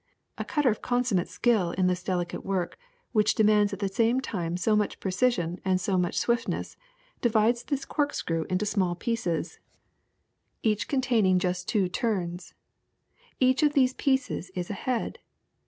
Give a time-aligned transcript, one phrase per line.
[0.39, 2.75] A cutter of consum mate skill in this delicate work,
[3.11, 6.75] which demands at the same time so much precision and so much swift ness,
[7.21, 9.59] divides this corkscrew into small pieces,
[10.63, 12.55] each PINS 11 containing just two turns.
[13.39, 15.19] Each of these pieces is a head.